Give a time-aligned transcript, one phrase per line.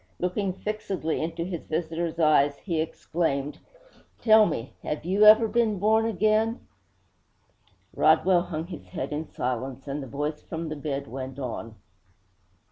[0.17, 3.59] Looking fixedly into his visitor's eyes, he exclaimed:
[4.17, 5.19] 'Tell me, have you
[5.53, 6.65] been born again?'
[7.93, 11.75] Rodwell hung his head in silence, and the voice from the bed went on.